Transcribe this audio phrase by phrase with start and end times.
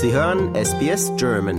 [0.00, 1.58] Sie hören SBS German.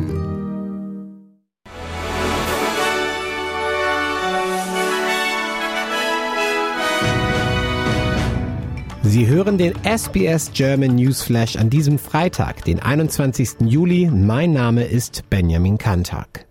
[9.03, 13.57] Sie hören den SBS German Newsflash an diesem Freitag, den 21.
[13.65, 14.09] Juli.
[14.09, 16.48] Mein Name ist Benjamin Kantak.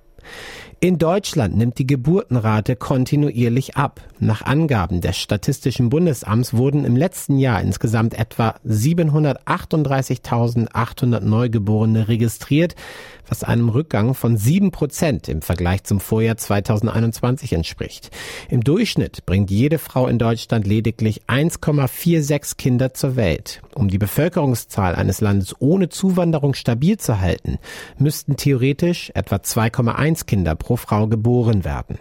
[0.81, 4.01] In Deutschland nimmt die Geburtenrate kontinuierlich ab.
[4.21, 12.77] Nach Angaben des Statistischen Bundesamts wurden im letzten Jahr insgesamt etwa 738.800 Neugeborene registriert,
[13.29, 18.10] was einem Rückgang von sieben Prozent im Vergleich zum Vorjahr 2021 entspricht.
[18.49, 23.63] Im Durchschnitt bringt jede Frau in Deutschland lediglich 1,46 Kinder zur Welt.
[23.74, 27.59] Um die Bevölkerungszahl eines Landes ohne Zuwanderung stabil zu halten,
[27.99, 31.99] müssten theoretisch etwa 2,1 Kinder pro Frau geboren werden.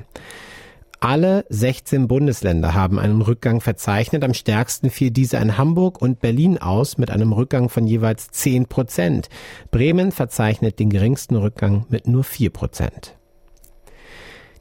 [0.99, 4.23] Alle 16 Bundesländer haben einen Rückgang verzeichnet.
[4.23, 8.65] Am stärksten fiel dieser in Hamburg und Berlin aus mit einem Rückgang von jeweils 10
[8.65, 9.29] Prozent.
[9.69, 13.17] Bremen verzeichnet den geringsten Rückgang mit nur 4 Prozent.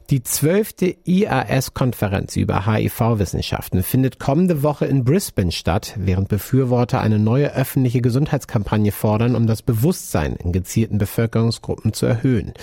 [0.09, 7.53] Die zwölfte IAS-Konferenz über HIV-Wissenschaften findet kommende Woche in Brisbane statt, während Befürworter eine neue
[7.53, 12.53] öffentliche Gesundheitskampagne fordern, um das Bewusstsein in gezielten Bevölkerungsgruppen zu erhöhen.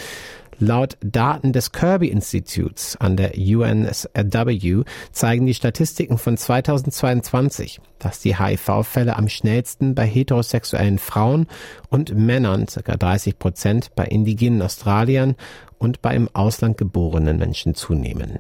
[0.59, 8.39] Laut Daten des Kirby Instituts an der UNSW zeigen die Statistiken von 2022, dass die
[8.39, 11.47] HIV-Fälle am schnellsten bei heterosexuellen Frauen
[11.91, 12.97] und Männern, ca.
[12.97, 15.35] 30 Prozent, bei indigenen Australiern
[15.79, 18.39] und bei im Ausland geborenen Menschen zunehmen.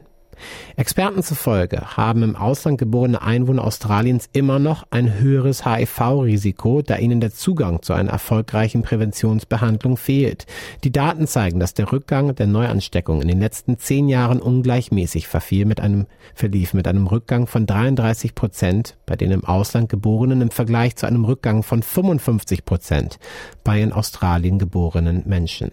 [0.76, 7.20] Experten zufolge haben im Ausland geborene Einwohner Australiens immer noch ein höheres HIV-Risiko, da ihnen
[7.20, 10.46] der Zugang zu einer erfolgreichen Präventionsbehandlung fehlt.
[10.82, 15.64] Die Daten zeigen, dass der Rückgang der Neuansteckung in den letzten zehn Jahren ungleichmäßig verfiel
[15.64, 20.50] mit einem, verlief mit einem Rückgang von 33 Prozent bei den im Ausland geborenen im
[20.50, 23.18] Vergleich zu einem Rückgang von 55 Prozent
[23.62, 25.70] bei in Australien geborenen Menschen.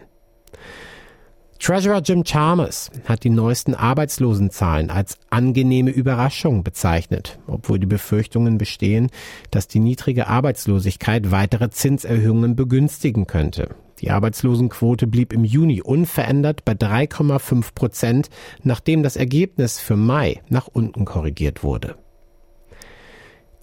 [1.62, 9.12] Treasurer Jim Chalmers hat die neuesten Arbeitslosenzahlen als angenehme Überraschung bezeichnet, obwohl die Befürchtungen bestehen,
[9.52, 13.76] dass die niedrige Arbeitslosigkeit weitere Zinserhöhungen begünstigen könnte.
[14.00, 18.30] Die Arbeitslosenquote blieb im Juni unverändert bei 3,5 Prozent,
[18.64, 21.96] nachdem das Ergebnis für Mai nach unten korrigiert wurde.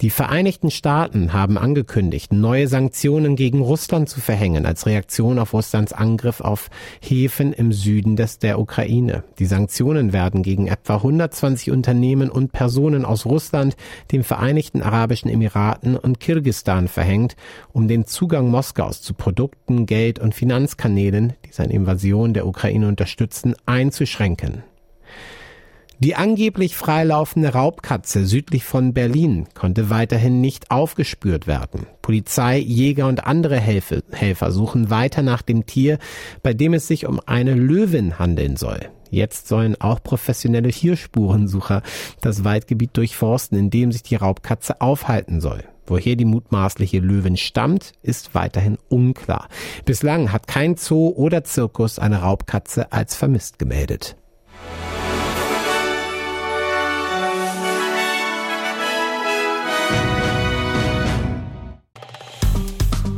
[0.01, 5.91] Die Vereinigten Staaten haben angekündigt, neue Sanktionen gegen Russland zu verhängen als Reaktion auf Russlands
[5.91, 6.69] Angriff auf
[7.01, 9.25] Häfen im Süden des der Ukraine.
[9.39, 13.75] Die Sanktionen werden gegen etwa 120 Unternehmen und Personen aus Russland,
[14.13, 17.35] den Vereinigten Arabischen Emiraten und Kirgistan verhängt,
[17.73, 23.53] um den Zugang Moskaus zu Produkten, Geld und Finanzkanälen, die seine Invasion der Ukraine unterstützen,
[23.65, 24.63] einzuschränken.
[26.01, 31.87] Die angeblich freilaufende Raubkatze südlich von Berlin konnte weiterhin nicht aufgespürt werden.
[32.01, 35.99] Polizei, Jäger und andere Helfer, Helfer suchen weiter nach dem Tier,
[36.41, 38.79] bei dem es sich um eine Löwin handeln soll.
[39.09, 41.81] Jetzt sollen auch professionelle Tierspurensucher
[42.21, 45.65] das Waldgebiet durchforsten, in dem sich die Raubkatze aufhalten soll.
[45.85, 49.49] Woher die mutmaßliche Löwin stammt, ist weiterhin unklar.
[49.83, 54.15] Bislang hat kein Zoo oder Zirkus eine Raubkatze als vermisst gemeldet.